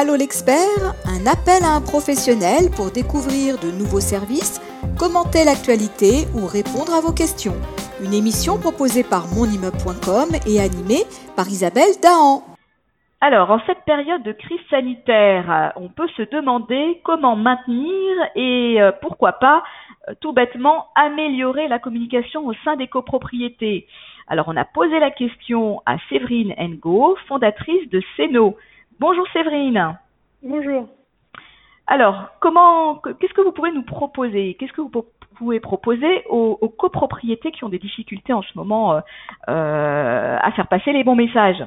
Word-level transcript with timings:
Allô 0.00 0.14
l'expert, 0.14 0.94
un 1.10 1.26
appel 1.26 1.58
à 1.66 1.74
un 1.74 1.82
professionnel 1.82 2.70
pour 2.70 2.92
découvrir 2.94 3.58
de 3.58 3.74
nouveaux 3.74 3.98
services, 3.98 4.62
commenter 4.96 5.42
l'actualité 5.42 6.30
ou 6.38 6.46
répondre 6.46 6.94
à 6.94 7.02
vos 7.02 7.10
questions. 7.10 7.58
Une 7.98 8.14
émission 8.14 8.62
proposée 8.62 9.02
par 9.02 9.26
monimmeuble.com 9.34 10.38
et 10.46 10.62
animée 10.62 11.02
par 11.34 11.48
Isabelle 11.50 11.98
Dahan. 11.98 12.46
Alors, 13.20 13.50
en 13.50 13.58
cette 13.66 13.82
période 13.86 14.22
de 14.22 14.30
crise 14.30 14.62
sanitaire, 14.70 15.72
on 15.74 15.88
peut 15.88 16.06
se 16.16 16.22
demander 16.30 17.00
comment 17.02 17.34
maintenir 17.34 18.14
et 18.36 18.80
euh, 18.80 18.92
pourquoi 19.02 19.32
pas 19.32 19.64
euh, 20.06 20.14
tout 20.20 20.32
bêtement 20.32 20.86
améliorer 20.94 21.66
la 21.66 21.80
communication 21.80 22.46
au 22.46 22.54
sein 22.62 22.76
des 22.76 22.86
copropriétés. 22.86 23.88
Alors, 24.28 24.46
on 24.46 24.56
a 24.56 24.64
posé 24.64 25.00
la 25.00 25.10
question 25.10 25.82
à 25.86 25.96
Séverine 26.08 26.54
Ngo, 26.56 27.16
fondatrice 27.26 27.90
de 27.90 28.00
Ceno. 28.16 28.54
Bonjour 29.00 29.26
Séverine. 29.32 29.96
Bonjour. 30.42 30.88
Alors, 31.86 32.28
comment, 32.40 32.96
qu'est-ce 32.96 33.32
que 33.32 33.40
vous 33.40 33.52
pouvez 33.52 33.72
nous 33.72 33.84
proposer? 33.84 34.54
Qu'est-ce 34.58 34.72
que 34.72 34.80
vous 34.80 35.04
pouvez 35.36 35.60
proposer 35.60 36.24
aux, 36.28 36.56
copropriétés 36.68 37.50
qui 37.50 37.64
ont 37.64 37.68
des 37.68 37.78
difficultés 37.78 38.32
en 38.32 38.42
ce 38.42 38.56
moment 38.56 39.00
à 39.46 40.52
faire 40.54 40.68
passer 40.68 40.92
les 40.92 41.04
bons 41.04 41.16
messages? 41.16 41.64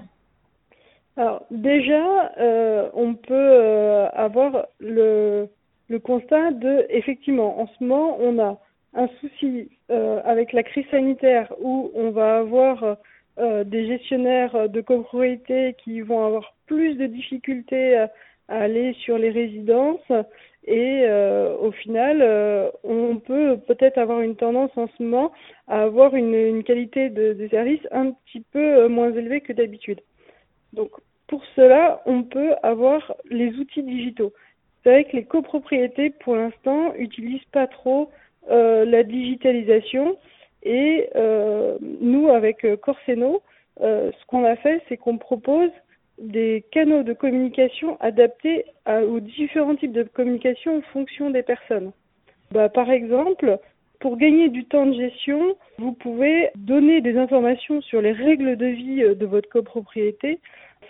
Alors 1.17 1.43
déjà, 1.51 2.31
euh, 2.39 2.89
on 2.93 3.15
peut 3.15 3.33
euh, 3.33 4.07
avoir 4.13 4.65
le, 4.79 5.47
le 5.89 5.99
constat 5.99 6.51
de, 6.51 6.85
effectivement, 6.89 7.59
en 7.59 7.67
ce 7.67 7.83
moment, 7.83 8.17
on 8.19 8.39
a 8.39 8.57
un 8.93 9.07
souci 9.19 9.69
euh, 9.89 10.21
avec 10.23 10.53
la 10.53 10.63
crise 10.63 10.85
sanitaire 10.89 11.53
où 11.61 11.91
on 11.95 12.11
va 12.11 12.37
avoir 12.37 12.97
des 13.65 13.87
gestionnaires 13.87 14.69
de 14.69 14.81
copropriété 14.81 15.75
qui 15.83 16.01
vont 16.01 16.25
avoir 16.25 16.53
plus 16.67 16.95
de 16.95 17.07
difficultés 17.07 17.97
à, 17.97 18.11
aller 18.47 18.93
sur 19.05 19.17
les 19.17 19.29
résidences 19.29 20.11
et 20.67 21.05
au 21.59 21.71
final, 21.71 22.21
on 22.83 23.17
peut 23.17 23.57
peut-être 23.65 23.97
avoir 23.97 24.21
une 24.21 24.35
tendance 24.35 24.71
en 24.75 24.87
ce 24.87 25.03
moment 25.03 25.31
à 25.67 25.83
avoir 25.83 26.15
une, 26.15 26.63
qualité 26.63 27.09
de, 27.09 27.47
service 27.49 27.81
un 27.91 28.11
petit 28.11 28.41
peu 28.51 28.87
moins 28.87 29.11
élevée 29.13 29.41
que 29.41 29.53
d'habitude. 29.53 30.01
Donc 30.73 30.91
pour 31.31 31.43
cela, 31.55 32.01
on 32.05 32.23
peut 32.23 32.55
avoir 32.61 33.15
les 33.29 33.55
outils 33.55 33.83
digitaux. 33.83 34.33
C'est 34.83 34.89
vrai 34.89 35.05
que 35.05 35.15
les 35.15 35.23
copropriétés, 35.23 36.09
pour 36.09 36.35
l'instant, 36.35 36.93
n'utilisent 36.93 37.39
pas 37.53 37.67
trop 37.67 38.09
euh, 38.49 38.83
la 38.83 39.03
digitalisation. 39.03 40.17
Et 40.63 41.09
euh, 41.15 41.77
nous, 42.01 42.29
avec 42.29 42.63
euh, 42.65 42.77
Corseno, 42.77 43.41
ce 43.79 44.25
qu'on 44.27 44.45
a 44.45 44.55
fait, 44.57 44.81
c'est 44.87 44.97
qu'on 44.97 45.17
propose 45.17 45.71
des 46.19 46.63
canaux 46.71 47.01
de 47.01 47.13
communication 47.13 47.97
adaptés 47.99 48.65
aux 48.87 49.19
différents 49.19 49.75
types 49.75 49.93
de 49.93 50.03
communication 50.03 50.77
en 50.77 50.81
fonction 50.93 51.31
des 51.31 51.41
personnes. 51.41 51.91
Bah, 52.51 52.69
par 52.69 52.91
exemple, 52.91 53.57
pour 53.99 54.17
gagner 54.17 54.49
du 54.49 54.65
temps 54.65 54.85
de 54.85 54.93
gestion, 54.93 55.55
vous 55.79 55.93
pouvez 55.93 56.49
donner 56.55 57.01
des 57.01 57.17
informations 57.17 57.81
sur 57.81 58.03
les 58.03 58.11
règles 58.11 58.55
de 58.55 58.67
vie 58.67 59.15
de 59.15 59.25
votre 59.25 59.49
copropriété 59.49 60.39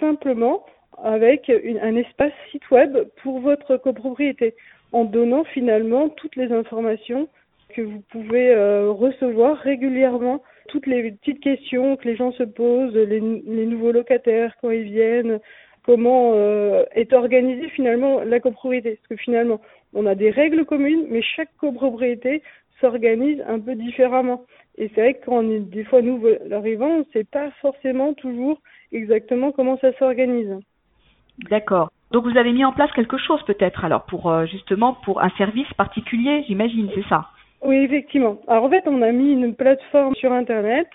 simplement 0.01 0.65
avec 1.01 1.49
un 1.49 1.95
espace 1.95 2.33
site 2.51 2.69
web 2.69 2.97
pour 3.23 3.39
votre 3.39 3.77
copropriété, 3.77 4.53
en 4.91 5.05
donnant 5.05 5.43
finalement 5.45 6.09
toutes 6.09 6.35
les 6.35 6.51
informations 6.51 7.29
que 7.71 7.81
vous 7.81 8.01
pouvez 8.09 8.51
euh, 8.51 8.91
recevoir 8.91 9.57
régulièrement, 9.57 10.41
toutes 10.67 10.87
les 10.87 11.11
petites 11.11 11.41
questions 11.41 11.97
que 11.97 12.07
les 12.07 12.15
gens 12.15 12.31
se 12.33 12.43
posent, 12.43 12.93
les, 12.93 13.19
nouveaux 13.19 13.91
locataires 13.91 14.55
quand 14.61 14.69
ils 14.69 14.83
viennent, 14.83 15.39
comment 15.85 16.33
euh, 16.35 16.83
est 16.93 17.13
organisée 17.13 17.69
finalement 17.69 18.21
la 18.21 18.39
copropriété. 18.39 18.95
Parce 18.95 19.07
que 19.07 19.23
finalement, 19.23 19.59
on 19.93 20.05
a 20.05 20.15
des 20.15 20.29
règles 20.29 20.65
communes, 20.65 21.07
mais 21.09 21.21
chaque 21.21 21.55
copropriété 21.57 22.41
s'organise 22.79 23.43
un 23.47 23.59
peu 23.59 23.75
différemment. 23.75 24.45
Et 24.77 24.89
c'est 24.93 25.01
vrai 25.01 25.13
que 25.15 25.25
quand 25.25 25.43
on 25.43 25.49
est 25.49 25.59
des 25.59 25.83
fois 25.83 26.01
nouveau 26.01 26.29
arrivant, 26.51 26.87
on 26.87 26.99
ne 26.99 27.11
sait 27.13 27.25
pas 27.25 27.51
forcément 27.61 28.13
toujours 28.13 28.61
exactement 28.91 29.51
comment 29.51 29.77
ça 29.79 29.93
s'organise. 29.93 30.57
D'accord. 31.49 31.91
Donc 32.11 32.25
vous 32.25 32.37
avez 32.37 32.51
mis 32.51 32.65
en 32.65 32.73
place 32.73 32.91
quelque 32.91 33.17
chose 33.17 33.41
peut-être 33.43 33.85
alors 33.85 34.03
pour 34.03 34.29
euh, 34.29 34.45
justement 34.45 34.93
pour 35.05 35.21
un 35.21 35.29
service 35.37 35.71
particulier, 35.75 36.43
j'imagine, 36.47 36.89
c'est 36.93 37.07
ça? 37.07 37.27
Oui, 37.61 37.77
effectivement. 37.77 38.39
Alors 38.47 38.65
en 38.65 38.69
fait, 38.69 38.83
on 38.87 39.01
a 39.01 39.11
mis 39.11 39.33
une 39.33 39.53
plateforme 39.55 40.15
sur 40.15 40.31
internet 40.31 40.87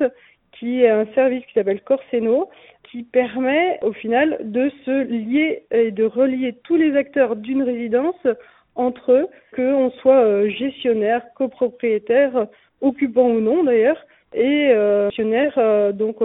qui 0.52 0.82
est 0.82 0.88
un 0.88 1.06
service 1.14 1.44
qui 1.46 1.52
s'appelle 1.52 1.82
Corseno 1.82 2.48
qui 2.90 3.02
permet 3.02 3.78
au 3.82 3.92
final 3.92 4.38
de 4.40 4.70
se 4.84 5.02
lier 5.04 5.64
et 5.70 5.90
de 5.90 6.04
relier 6.04 6.54
tous 6.64 6.76
les 6.76 6.96
acteurs 6.96 7.36
d'une 7.36 7.62
résidence 7.62 8.26
entre 8.74 9.12
eux, 9.12 9.26
qu'on 9.54 9.90
soit 10.02 10.22
euh, 10.22 10.48
gestionnaire, 10.50 11.22
copropriétaire, 11.34 12.46
occupant 12.80 13.28
ou 13.28 13.40
non 13.40 13.64
d'ailleurs, 13.64 13.98
et 14.34 14.68
euh, 14.70 15.08
gestionnaire, 15.10 15.54
euh, 15.56 15.92
donc 15.92 16.20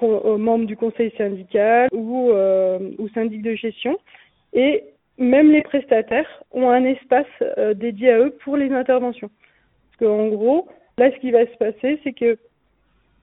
membre 0.00 0.66
du 0.66 0.76
conseil 0.76 1.12
syndical 1.18 1.88
ou, 1.92 2.30
ou 2.30 3.08
syndic 3.14 3.42
de 3.42 3.54
gestion. 3.54 3.98
Et 4.52 4.84
même 5.18 5.50
les 5.50 5.62
prestataires 5.62 6.28
ont 6.52 6.70
un 6.70 6.84
espace 6.84 7.26
dédié 7.74 8.12
à 8.12 8.18
eux 8.20 8.36
pour 8.44 8.56
les 8.56 8.70
interventions. 8.70 9.28
Qu'en 9.98 10.28
gros, 10.28 10.68
là, 10.98 11.10
ce 11.10 11.18
qui 11.18 11.30
va 11.30 11.46
se 11.46 11.56
passer, 11.56 12.00
c'est 12.04 12.12
que 12.12 12.38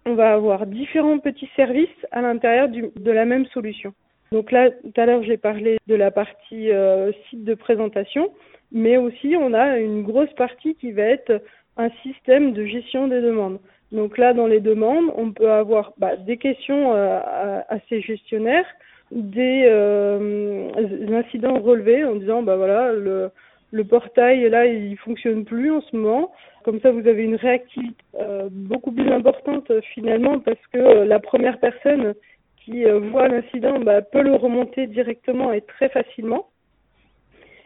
on 0.05 0.13
va 0.13 0.33
avoir 0.33 0.67
différents 0.67 1.17
petits 1.17 1.49
services 1.55 1.89
à 2.11 2.21
l'intérieur 2.21 2.67
de 2.69 3.11
la 3.11 3.25
même 3.25 3.45
solution. 3.47 3.93
Donc 4.31 4.51
là, 4.51 4.69
tout 4.69 5.01
à 5.01 5.05
l'heure, 5.07 5.23
j'ai 5.23 5.37
parlé 5.37 5.77
de 5.87 5.95
la 5.95 6.11
partie 6.11 6.69
site 7.29 7.43
de 7.43 7.53
présentation 7.55 8.29
mais 8.71 8.97
aussi 8.97 9.35
on 9.39 9.53
a 9.53 9.77
une 9.77 10.03
grosse 10.03 10.33
partie 10.33 10.75
qui 10.75 10.91
va 10.91 11.03
être 11.03 11.41
un 11.77 11.89
système 12.03 12.53
de 12.53 12.65
gestion 12.65 13.07
des 13.07 13.21
demandes. 13.21 13.59
Donc 13.91 14.17
là, 14.17 14.33
dans 14.33 14.47
les 14.47 14.59
demandes, 14.59 15.11
on 15.15 15.31
peut 15.31 15.51
avoir 15.51 15.93
bah, 15.97 16.15
des 16.15 16.37
questions 16.37 16.93
euh, 16.93 17.19
à, 17.69 17.77
ces 17.87 18.01
gestionnaires, 18.01 18.65
des, 19.11 19.63
euh, 19.67 20.69
incidents 21.13 21.59
relevés 21.59 22.03
en 22.03 22.15
disant 22.15 22.43
bah 22.43 22.57
voilà 22.57 22.91
le, 22.91 23.29
le 23.75 23.83
portail 23.83 24.49
là 24.49 24.65
il 24.65 24.97
fonctionne 24.97 25.45
plus 25.45 25.71
en 25.71 25.81
ce 25.81 25.95
moment. 25.95 26.31
Comme 26.63 26.81
ça, 26.81 26.91
vous 26.91 27.07
avez 27.07 27.23
une 27.23 27.35
réactivité 27.35 28.03
euh, 28.19 28.49
beaucoup 28.51 28.91
plus 28.91 29.11
importante 29.11 29.71
finalement 29.93 30.39
parce 30.39 30.65
que 30.73 31.03
la 31.03 31.19
première 31.19 31.59
personne 31.59 32.15
qui 32.63 32.83
voit 33.11 33.27
l'incident 33.27 33.79
bah, 33.79 34.01
peut 34.01 34.23
le 34.23 34.33
remonter 34.33 34.87
directement 34.87 35.53
et 35.53 35.61
très 35.61 35.89
facilement. 35.89 36.47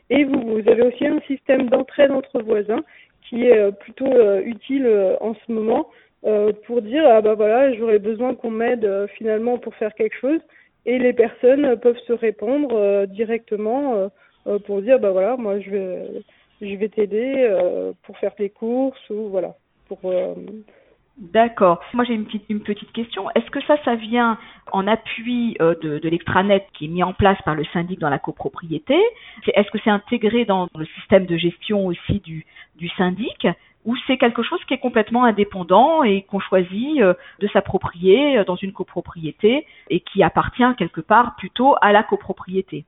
Et 0.09 0.25
vous, 0.25 0.42
vous 0.42 0.70
avez 0.70 0.81
aussi 0.81 1.06
un 1.06 1.22
système 1.22 1.70
d'entraide 1.70 2.12
entre 2.12 2.41
voisins 2.41 2.84
qui 3.30 3.46
est 3.46 3.58
euh, 3.58 3.72
plutôt 3.72 4.12
euh, 4.12 4.41
utile 4.44 4.86
euh, 4.86 5.16
en 5.22 5.34
ce 5.34 5.52
moment 5.52 5.90
pour 6.66 6.81
dire 6.81 7.03
ah 7.08 7.22
bah 7.22 7.34
voilà 7.34 7.74
j'aurais 7.76 7.97
besoin 7.97 8.36
qu'on 8.36 8.52
m'aide 8.52 9.08
finalement 9.18 9.58
pour 9.58 9.74
faire 9.76 9.94
quelque 9.94 10.18
chose 10.20 10.41
et 10.86 11.00
les 11.00 11.14
personnes 11.14 11.80
peuvent 11.80 12.02
se 12.06 12.12
répondre 12.12 13.06
directement 13.06 14.12
pour 14.66 14.81
dire 14.81 15.00
bah 15.00 15.11
voilà 15.11 15.38
moi 15.38 15.59
je 15.59 15.69
vais 15.69 16.23
je 16.61 16.75
vais 16.75 16.89
t'aider 16.89 17.94
pour 18.03 18.17
faire 18.17 18.35
tes 18.35 18.50
courses 18.50 19.09
ou 19.09 19.29
voilà 19.29 19.55
pour 19.88 20.00
D'accord. 21.19 21.81
Moi, 21.94 22.05
j'ai 22.05 22.13
une 22.13 22.25
petite, 22.25 22.45
une 22.47 22.61
petite 22.61 22.94
question. 22.94 23.29
Est-ce 23.35 23.51
que 23.51 23.61
ça, 23.66 23.75
ça 23.83 23.95
vient 23.95 24.38
en 24.72 24.88
appui 24.88 25.57
euh, 25.59 25.75
de, 25.81 26.07
l'extranet 26.07 26.66
qui 26.73 26.85
est 26.85 26.88
mis 26.88 27.03
en 27.03 27.11
place 27.11 27.38
par 27.44 27.55
le 27.55 27.66
syndic 27.73 27.99
dans 27.99 28.09
la 28.09 28.19
copropriété? 28.19 28.97
Est-ce 29.53 29.69
que 29.69 29.79
c'est 29.83 29.89
intégré 29.89 30.45
dans 30.45 30.69
le 30.73 30.85
système 30.85 31.25
de 31.25 31.35
gestion 31.35 31.85
aussi 31.88 32.22
du, 32.22 32.45
du 32.78 32.88
syndic? 32.89 33.47
Ou 33.83 33.97
c'est 34.07 34.17
quelque 34.17 34.44
chose 34.44 34.63
qui 34.66 34.73
est 34.73 34.79
complètement 34.79 35.25
indépendant 35.25 36.03
et 36.03 36.22
qu'on 36.22 36.39
choisit 36.39 37.01
euh, 37.01 37.13
de 37.39 37.49
s'approprier 37.49 38.38
euh, 38.38 38.45
dans 38.45 38.55
une 38.55 38.72
copropriété 38.72 39.66
et 39.89 39.99
qui 39.99 40.23
appartient 40.23 40.63
quelque 40.78 41.01
part 41.01 41.35
plutôt 41.35 41.75
à 41.81 41.91
la 41.91 42.03
copropriété? 42.03 42.85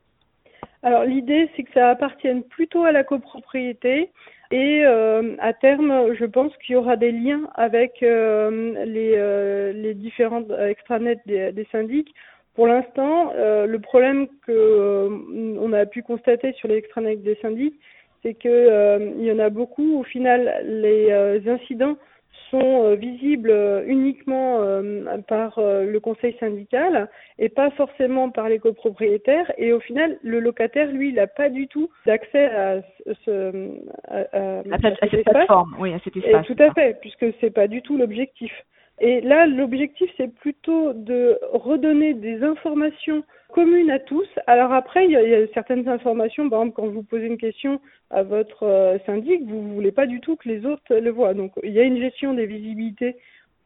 Alors 0.83 1.03
l'idée 1.03 1.49
c'est 1.55 1.63
que 1.63 1.73
ça 1.73 1.89
appartienne 1.89 2.43
plutôt 2.43 2.83
à 2.83 2.91
la 2.91 3.03
copropriété 3.03 4.09
et 4.51 4.83
euh, 4.85 5.35
à 5.39 5.53
terme, 5.53 6.13
je 6.13 6.25
pense 6.25 6.55
qu'il 6.57 6.73
y 6.73 6.75
aura 6.75 6.97
des 6.97 7.13
liens 7.13 7.49
avec 7.55 8.03
euh, 8.03 8.83
les, 8.85 9.13
euh, 9.15 9.71
les 9.71 9.93
différents 9.93 10.43
extranets 10.59 11.21
des, 11.25 11.53
des 11.53 11.67
syndics. 11.71 12.13
Pour 12.53 12.67
l'instant, 12.67 13.31
le 13.33 13.77
problème 13.77 14.27
que 14.45 15.07
on 15.57 15.71
a 15.71 15.85
pu 15.85 16.03
constater 16.03 16.51
sur 16.51 16.67
les 16.67 16.75
extranets 16.75 17.15
des 17.15 17.37
syndics, 17.41 17.79
c'est 18.21 18.33
que 18.33 18.99
il 19.17 19.23
y 19.23 19.31
en 19.31 19.39
a 19.39 19.49
beaucoup. 19.49 19.97
Au 19.97 20.03
final, 20.03 20.61
les 20.65 21.47
incidents 21.47 21.95
sont 22.51 22.83
euh, 22.83 22.95
visibles 22.95 23.50
euh, 23.50 23.83
uniquement 23.88 24.59
euh, 24.62 25.18
par 25.27 25.59
le 25.59 25.98
conseil 26.00 26.36
syndical 26.39 27.09
et 27.39 27.50
pas 27.50 27.71
forcément 27.71 28.30
par 28.30 28.50
les 28.50 28.59
copropriétaires. 28.59 29.51
Et 29.57 29.74
au 29.74 29.80
final, 29.80 30.19
le 30.21 30.39
locataire, 30.39 30.92
lui, 30.92 31.09
il 31.09 31.15
n'a 31.15 31.27
pas 31.27 31.50
du 31.50 31.68
tout 31.68 31.89
d'accès 32.06 32.45
à, 32.45 32.81
ce, 33.25 33.71
à, 34.07 35.07
cette 35.09 35.24
plateforme, 35.24 35.75
oui, 35.80 35.94
à 35.94 36.00
cet 36.03 36.18
espace. 36.18 36.45
tout 36.45 36.56
à 36.59 36.71
fait, 36.74 37.00
puisque 37.00 37.25
c'est 37.39 37.51
pas 37.51 37.68
du 37.68 37.81
tout 37.81 37.98
l'objectif. 37.98 38.51
Et 39.03 39.19
là, 39.21 39.48
l'objectif, 39.48 40.12
c'est 40.15 40.31
plutôt 40.31 40.94
de 40.94 41.39
redonner 41.53 42.13
des 42.13 42.44
informations 42.44 43.24
communes 43.51 43.89
à 43.89 43.98
tous. 43.98 44.27
Alors 44.45 44.71
après, 44.74 45.06
il 45.06 45.12
y, 45.12 45.15
a, 45.15 45.48
certaines 45.56 45.89
informations, 45.89 46.48
par 46.48 46.62
exemple, 46.62 46.75
quand 46.75 46.88
vous 46.88 47.01
posez 47.01 47.25
une 47.25 47.39
question 47.39 47.81
à 48.12 48.21
votre 48.21 48.62
euh, 48.62 49.00
syndic, 49.07 49.42
vous 49.42 49.59
ne 49.59 49.74
voulez 49.74 49.92
pas 49.92 50.06
du 50.06 50.19
tout 50.19 50.36
que 50.36 50.48
les 50.48 50.68
autres 50.68 50.94
le 50.94 51.09
voient. 51.09 51.33
Donc, 51.33 51.51
il 51.63 51.71
y 51.71 51.80
a 51.80 51.83
une 51.83 51.98
gestion 51.98 52.36
des 52.36 52.45
visibilités 52.45 53.15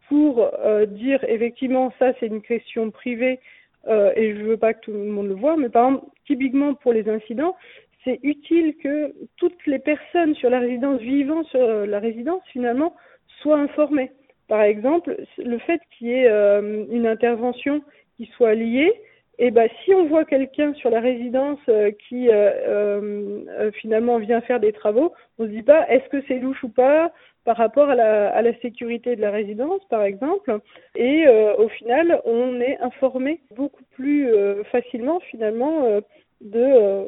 pour 0.08 0.40
euh, 0.42 0.86
dire, 0.86 1.22
effectivement, 1.28 1.92
ça, 2.00 2.14
c'est 2.18 2.28
une 2.28 2.42
question 2.42 2.90
privée 2.90 3.42
euh, 3.90 4.14
et 4.16 4.34
je 4.36 4.40
ne 4.40 4.46
veux 4.46 4.58
pas 4.58 4.74
que 4.74 4.86
tout 4.86 4.94
le 4.94 5.00
monde 5.04 5.28
le 5.28 5.36
voit. 5.36 5.58
Mais 5.58 5.68
par 5.68 5.90
exemple, 5.90 6.06
typiquement 6.26 6.76
pour 6.76 6.94
les 6.94 7.10
incidents, 7.10 7.58
c'est 8.06 8.22
utile 8.24 8.78
que 8.82 9.14
toutes 9.36 9.66
les 9.68 9.80
personnes 9.80 10.34
sur 10.36 10.50
la 10.50 10.60
résidence, 10.60 11.02
vivant 11.02 11.44
sur 11.44 11.86
la 11.86 12.00
résidence, 12.00 12.42
finalement, 12.54 12.96
soient 13.42 13.60
informées. 13.60 14.12
Par 14.47 14.62
exemple, 14.62 15.18
le 15.38 15.57
fait 15.59 15.81
qu'il 15.92 16.07
y 16.07 16.13
ait 16.13 16.30
euh, 16.30 16.86
une 16.92 17.07
intervention 17.07 17.81
qui 18.18 18.27
soit 18.38 18.53
liée, 18.53 18.94
et 19.38 19.47
eh 19.47 19.51
ben, 19.51 19.68
si 19.83 19.94
on 19.94 20.06
voit 20.06 20.24
quelqu'un 20.24 20.74
sur 20.75 20.89
la 20.89 21.01
résidence 21.01 21.59
euh, 21.68 21.92
qui 22.07 22.30
euh, 22.30 23.71
finalement 23.74 24.18
vient 24.18 24.39
faire 24.39 24.62
des 24.62 24.71
travaux, 24.71 25.12
on 25.39 25.44
se 25.44 25.50
dit 25.50 25.62
pas 25.62 25.86
est-ce 25.89 26.07
que 26.07 26.24
c'est 26.27 26.39
louche 26.39 26.63
ou 26.63 26.69
pas 26.69 27.12
par 27.44 27.57
rapport 27.57 27.89
à 27.89 27.95
la, 27.95 28.30
à 28.30 28.42
la 28.42 28.57
sécurité 28.59 29.18
de 29.18 29.21
la 29.21 29.31
résidence, 29.31 29.81
par 29.89 30.03
exemple. 30.03 30.57
Et 30.95 31.27
au 31.59 31.68
final, 31.69 32.19
on 32.25 32.59
est 32.59 32.80
informé 32.80 33.39
beaucoup 33.56 33.83
plus 33.91 34.27
facilement 34.71 35.19
finalement 35.19 36.01
de 36.41 37.07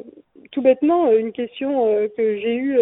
tout 0.52 0.62
bêtement 0.62 1.12
une 1.12 1.32
question 1.32 2.08
que 2.16 2.38
j'ai 2.38 2.56
eue 2.56 2.80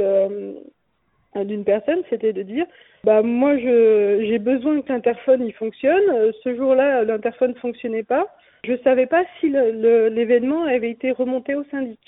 d'une 1.43 1.63
personne, 1.63 2.01
c'était 2.09 2.33
de 2.33 2.43
dire 2.43 2.65
bah 3.05 3.21
moi 3.21 3.55
je 3.57 4.25
j'ai 4.27 4.39
besoin 4.39 4.81
que 4.81 4.91
l'interphone 4.91 5.45
il 5.45 5.53
fonctionne. 5.53 6.09
Euh, 6.11 6.31
ce 6.43 6.55
jour-là, 6.55 7.03
l'interphone 7.03 7.51
ne 7.51 7.59
fonctionnait 7.59 8.03
pas. 8.03 8.25
Je 8.63 8.75
savais 8.83 9.05
pas 9.05 9.23
si 9.39 9.49
l'événement 9.49 10.63
avait 10.63 10.89
été 10.89 11.11
remonté 11.11 11.53
au 11.53 11.63
syndic. 11.65 11.99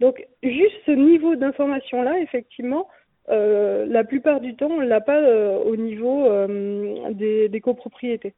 Donc 0.00 0.26
juste 0.42 0.76
ce 0.84 0.90
niveau 0.90 1.34
d'information 1.34 2.02
là, 2.02 2.18
effectivement, 2.20 2.88
euh, 3.30 3.86
la 3.88 4.04
plupart 4.04 4.40
du 4.40 4.54
temps, 4.54 4.70
on 4.70 4.80
l'a 4.80 5.00
pas 5.00 5.18
euh, 5.18 5.56
au 5.64 5.76
niveau 5.76 6.28
des, 7.12 7.48
des 7.48 7.60
copropriétés. 7.62 8.34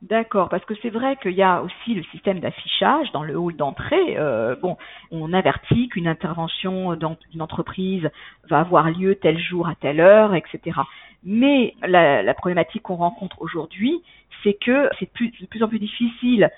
D'accord, 0.00 0.48
parce 0.48 0.64
que 0.64 0.74
c'est 0.80 0.90
vrai 0.90 1.16
qu'il 1.16 1.32
y 1.32 1.42
a 1.42 1.60
aussi 1.60 1.94
le 1.94 2.04
système 2.04 2.38
d'affichage 2.38 3.10
dans 3.10 3.24
le 3.24 3.36
hall 3.36 3.56
d'entrée. 3.56 4.16
Euh, 4.16 4.54
bon, 4.54 4.76
on 5.10 5.32
avertit 5.32 5.88
qu'une 5.88 6.06
intervention 6.06 6.94
d'une 6.94 7.42
entreprise 7.42 8.08
va 8.48 8.60
avoir 8.60 8.90
lieu 8.90 9.16
tel 9.16 9.36
jour 9.40 9.66
à 9.66 9.74
telle 9.74 9.98
heure, 9.98 10.36
etc. 10.36 10.78
Mais 11.24 11.74
la, 11.82 12.22
la 12.22 12.34
problématique 12.34 12.82
qu'on 12.82 12.94
rencontre 12.94 13.42
aujourd'hui, 13.42 14.00
c'est 14.44 14.54
que 14.54 14.88
c'est 15.00 15.10
de 15.20 15.46
plus 15.46 15.62
en 15.64 15.68
plus 15.68 15.80
difficile 15.80 16.48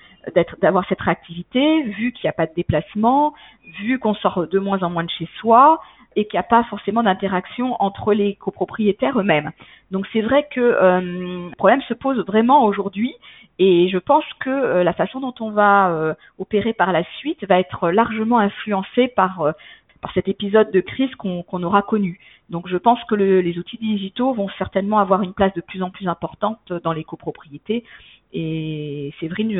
d'avoir 0.60 0.86
cette 0.88 1.00
réactivité, 1.00 1.82
vu 1.84 2.12
qu'il 2.12 2.26
n'y 2.26 2.30
a 2.30 2.34
pas 2.34 2.46
de 2.46 2.54
déplacement, 2.54 3.32
vu 3.80 3.98
qu'on 3.98 4.14
sort 4.14 4.48
de 4.48 4.58
moins 4.58 4.82
en 4.82 4.90
moins 4.90 5.04
de 5.04 5.10
chez 5.10 5.28
soi, 5.38 5.80
et 6.16 6.26
qu'il 6.26 6.36
n'y 6.36 6.40
a 6.40 6.44
pas 6.44 6.64
forcément 6.64 7.02
d'interaction 7.02 7.76
entre 7.80 8.12
les 8.12 8.34
copropriétaires 8.34 9.18
eux-mêmes. 9.18 9.52
Donc 9.90 10.06
c'est 10.12 10.20
vrai 10.20 10.48
que 10.50 10.60
euh, 10.60 11.00
le 11.00 11.56
problème 11.56 11.82
se 11.82 11.94
pose 11.94 12.18
vraiment 12.26 12.64
aujourd'hui 12.64 13.14
et 13.58 13.88
je 13.88 13.98
pense 13.98 14.24
que 14.40 14.50
euh, 14.50 14.84
la 14.84 14.92
façon 14.92 15.20
dont 15.20 15.34
on 15.40 15.50
va 15.50 15.90
euh, 15.90 16.14
opérer 16.38 16.72
par 16.72 16.92
la 16.92 17.04
suite 17.18 17.44
va 17.48 17.60
être 17.60 17.90
largement 17.90 18.38
influencée 18.38 19.08
par, 19.08 19.52
par 20.00 20.12
cet 20.14 20.28
épisode 20.28 20.72
de 20.72 20.80
crise 20.80 21.14
qu'on 21.14 21.62
aura 21.62 21.82
connu. 21.82 22.18
Donc 22.48 22.66
je 22.66 22.76
pense 22.76 23.02
que 23.04 23.14
les 23.14 23.58
outils 23.58 23.78
digitaux 23.78 24.32
vont 24.32 24.48
certainement 24.58 24.98
avoir 24.98 25.22
une 25.22 25.34
place 25.34 25.54
de 25.54 25.60
plus 25.60 25.82
en 25.82 25.90
plus 25.90 26.08
importante 26.08 26.72
dans 26.82 26.92
les 26.92 27.04
copropriétés. 27.04 27.84
Et 28.32 29.12
Séverine, 29.20 29.54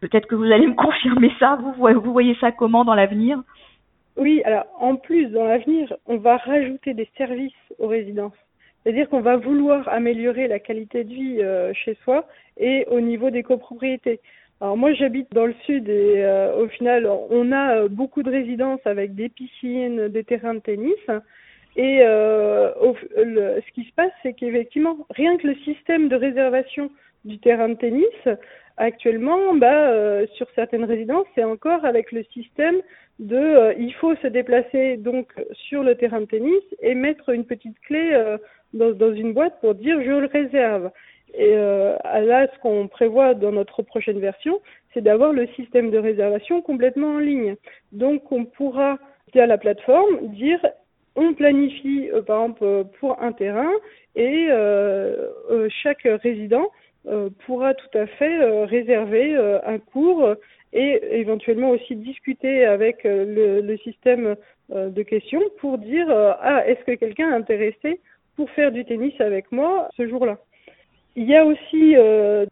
peut-être 0.00 0.26
que 0.26 0.34
vous 0.34 0.44
allez 0.44 0.66
me 0.66 0.74
confirmer 0.86 1.32
ça. 1.38 1.58
Vous, 1.62 1.72
vous 1.72 2.12
voyez 2.12 2.36
ça 2.38 2.52
comment 2.52 2.84
dans 2.84 2.94
l'avenir? 2.94 3.38
Oui, 4.18 4.42
alors 4.44 4.66
en 4.80 4.96
plus, 4.96 5.26
dans 5.26 5.44
l'avenir, 5.44 5.96
on 6.06 6.16
va 6.16 6.36
rajouter 6.36 6.92
des 6.92 7.08
services 7.16 7.52
aux 7.78 7.86
résidences. 7.86 8.34
C'est-à-dire 8.82 9.08
qu'on 9.08 9.20
va 9.20 9.36
vouloir 9.36 9.88
améliorer 9.88 10.48
la 10.48 10.58
qualité 10.58 11.04
de 11.04 11.14
vie 11.14 11.38
euh, 11.40 11.72
chez 11.74 11.96
soi 12.04 12.26
et 12.56 12.86
au 12.90 13.00
niveau 13.00 13.30
des 13.30 13.42
copropriétés. 13.42 14.20
Alors 14.60 14.76
moi 14.76 14.92
j'habite 14.92 15.32
dans 15.32 15.46
le 15.46 15.54
sud 15.66 15.88
et 15.88 16.24
euh, 16.24 16.56
au 16.56 16.68
final 16.68 17.06
on 17.06 17.52
a 17.52 17.76
euh, 17.76 17.88
beaucoup 17.88 18.24
de 18.24 18.30
résidences 18.30 18.80
avec 18.86 19.14
des 19.14 19.28
piscines, 19.28 20.08
des 20.08 20.24
terrains 20.24 20.54
de 20.54 20.60
tennis 20.60 20.96
et 21.78 22.00
ce 22.00 23.72
qui 23.72 23.84
se 23.84 23.92
passe 23.94 24.12
c'est 24.22 24.34
qu'effectivement 24.34 25.06
rien 25.10 25.36
que 25.38 25.46
le 25.46 25.54
système 25.56 26.08
de 26.08 26.16
réservation 26.16 26.90
du 27.24 27.38
terrain 27.38 27.70
de 27.70 27.74
tennis 27.74 28.36
actuellement 28.76 29.54
bah, 29.54 30.26
sur 30.34 30.46
certaines 30.54 30.84
résidences 30.84 31.26
c'est 31.34 31.44
encore 31.44 31.84
avec 31.84 32.12
le 32.12 32.24
système 32.32 32.76
de 33.18 33.36
euh, 33.36 33.74
il 33.78 33.92
faut 33.94 34.14
se 34.16 34.26
déplacer 34.26 34.96
donc 34.96 35.32
sur 35.52 35.82
le 35.82 35.96
terrain 35.96 36.20
de 36.20 36.26
tennis 36.26 36.62
et 36.80 36.94
mettre 36.94 37.30
une 37.30 37.44
petite 37.44 37.78
clé 37.80 38.10
euh, 38.12 38.38
dans, 38.72 38.92
dans, 38.92 39.12
une 39.12 39.32
boîte 39.32 39.60
pour 39.60 39.74
dire 39.74 40.00
je 40.02 40.10
le 40.10 40.26
réserve. 40.26 40.90
Et 41.34 41.52
euh, 41.54 41.96
là, 42.04 42.46
ce 42.52 42.58
qu'on 42.60 42.88
prévoit 42.88 43.34
dans 43.34 43.52
notre 43.52 43.82
prochaine 43.82 44.18
version, 44.18 44.60
c'est 44.94 45.02
d'avoir 45.02 45.32
le 45.32 45.46
système 45.48 45.90
de 45.90 45.98
réservation 45.98 46.62
complètement 46.62 47.14
en 47.14 47.18
ligne. 47.18 47.56
Donc, 47.92 48.32
on 48.32 48.46
pourra, 48.46 48.98
via 49.34 49.46
la 49.46 49.58
plateforme, 49.58 50.28
dire 50.28 50.64
on 51.18 51.34
planifie, 51.34 52.08
euh, 52.12 52.22
par 52.22 52.42
exemple, 52.42 52.84
pour 52.98 53.20
un 53.22 53.32
terrain 53.32 53.70
et 54.16 54.48
chaque 55.82 56.02
résident 56.22 56.66
pourra 57.46 57.74
tout 57.74 57.98
à 57.98 58.06
fait 58.06 58.64
réserver 58.64 59.36
un 59.64 59.78
cours 59.78 60.34
et 60.72 61.00
éventuellement 61.12 61.70
aussi 61.70 61.96
discuter 61.96 62.64
avec 62.64 63.04
euh, 63.06 63.62
le, 63.62 63.76
système 63.78 64.36
euh, 64.72 64.90
de 64.90 65.02
questions 65.02 65.42
pour 65.60 65.78
dire 65.78 66.10
euh, 66.10 66.32
ah 66.40 66.66
est-ce 66.66 66.84
que 66.84 66.92
quelqu'un 66.92 67.30
est 67.30 67.34
intéressé 67.34 68.00
pour 68.36 68.50
faire 68.50 68.70
du 68.70 68.84
tennis 68.84 69.18
avec 69.20 69.50
moi 69.50 69.88
ce 69.96 70.06
jour-là? 70.06 70.38
Il 71.16 71.24
y 71.24 71.34
a 71.34 71.44
aussi 71.44 71.96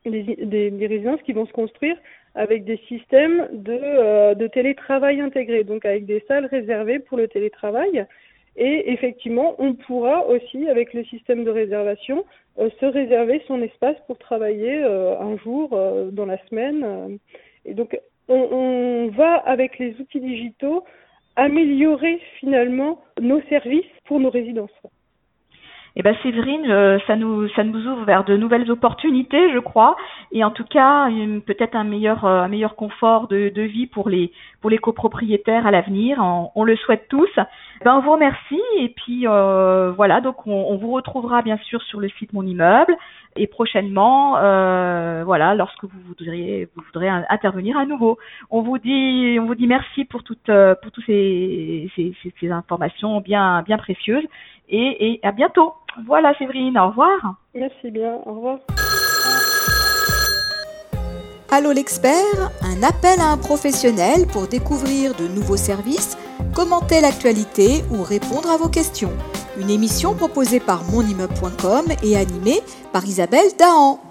des, 0.05 0.87
résidences 0.89 1.23
qui 1.23 1.33
vont 1.33 1.47
se 1.47 1.53
construire 1.53 1.97
avec 2.35 2.65
des 2.65 2.79
systèmes 2.89 3.47
de, 3.53 4.35
de 4.35 4.47
télétravail 4.49 5.21
intégrés, 5.21 5.63
donc 5.63 5.85
avec 5.85 6.05
des 6.05 6.25
salles 6.27 6.47
réservées 6.47 6.99
pour 6.99 7.17
le 7.17 7.29
télétravail. 7.29 8.05
Et 8.57 8.93
effectivement, 8.93 9.55
on 9.59 9.75
pourra 9.75 10.27
aussi, 10.27 10.69
avec 10.69 10.95
le 10.95 11.05
système 11.05 11.45
de 11.45 11.51
réservation, 11.51 12.25
se 12.57 12.87
réserver 12.87 13.43
son 13.47 13.61
espace 13.61 13.97
pour 14.07 14.19
travailler 14.19 14.83
un 14.83 15.37
jour 15.37 15.79
dans 16.13 16.25
la 16.25 16.39
semaine. 16.47 17.19
Et 17.67 17.75
donc, 17.75 17.99
on, 18.29 19.11
va, 19.15 19.35
avec 19.35 19.79
les 19.79 19.95
outils 20.01 20.21
digitaux, 20.21 20.85
améliorer 21.37 22.19
finalement 22.41 23.03
nos 23.21 23.43
services 23.43 23.85
pour 24.07 24.21
nos 24.21 24.31
résidences. 24.31 24.71
Eh 25.99 26.03
ben 26.03 26.15
Séverine, 26.23 26.71
euh, 26.71 26.99
ça 27.07 27.17
nous 27.17 27.49
ça 27.49 27.65
nous 27.65 27.87
ouvre 27.87 28.05
vers 28.05 28.23
de 28.25 28.37
nouvelles 28.37 28.71
opportunités, 28.71 29.51
je 29.55 29.59
crois, 29.59 29.97
et 30.31 30.45
en 30.45 30.51
tout 30.51 30.65
cas 30.65 31.09
peut-être 31.47 31.75
un 31.75 31.85
meilleur 31.85 32.27
euh, 32.27 32.43
un 32.43 32.49
meilleur 32.49 32.77
confort 32.77 33.29
de, 33.29 33.63
vie 33.63 33.87
pour 33.87 34.11
les 34.11 34.31
pour 34.61 34.69
les 34.69 34.77
copropriétaires 34.77 35.67
à 35.67 35.71
l'avenir. 35.71 36.19
On, 36.55 36.65
le 36.65 36.77
souhaite 36.77 37.09
tous. 37.09 37.31
Ben 37.83 37.95
on 37.95 38.01
vous 38.03 38.13
remercie 38.13 38.61
et 38.79 38.91
puis 38.91 39.27
euh, 39.27 39.91
voilà 39.93 40.21
donc 40.21 40.47
on, 40.47 40.77
vous 40.77 40.93
retrouvera 40.93 41.41
bien 41.41 41.57
sûr 41.65 41.81
sur 41.85 41.99
le 41.99 42.11
site 42.11 42.35
Mon 42.35 42.43
Immeuble 42.43 42.95
et 43.37 43.47
prochainement 43.47 44.33
voilà 45.25 45.55
lorsque 45.55 45.85
vous 45.85 46.01
voudriez 46.09 46.69
vous 46.77 46.83
voudrez 46.93 47.09
intervenir 47.09 47.79
à 47.79 47.87
nouveau. 47.87 48.19
On 48.51 48.61
vous 48.61 48.77
dit 48.77 49.39
on 49.41 49.47
vous 49.47 49.55
dit 49.55 49.67
merci 49.67 50.05
pour 50.05 50.25
toutes 50.25 50.53
pour 50.83 50.93
toutes 50.93 51.07
ces, 51.07 51.91
ces, 51.97 52.51
informations 52.51 53.23
bien 53.23 53.63
bien 53.63 53.79
précieuses 53.79 54.27
et 54.69 55.21
à 55.23 55.33
bientôt. 55.33 55.73
Voilà 56.05 56.35
Séverine, 56.39 56.79
au 56.79 56.89
revoir. 56.89 57.37
Merci 57.55 57.91
bien, 57.91 58.15
au 58.27 58.35
revoir. 58.35 58.59
Allô 61.51 61.73
l'expert, 61.73 62.51
un 62.61 62.83
appel 62.83 63.19
à 63.21 63.31
un 63.31 63.39
professionnel 63.39 64.27
pour 64.27 64.47
découvrir 64.47 65.15
de 65.15 65.27
nouveaux 65.27 65.57
services, 65.57 66.19
commenter 66.55 67.01
l'actualité 67.01 67.83
ou 67.91 68.03
répondre 68.03 68.51
à 68.51 68.59
vos 68.59 68.69
questions. 68.69 69.13
Une 69.59 69.71
émission 69.71 70.15
proposée 70.15 70.61
par 70.61 70.85
monimmeuble.com 70.91 71.87
et 72.03 72.17
animée 72.17 72.61
par 72.93 73.05
Isabelle 73.07 73.57
Dahan. 73.59 74.01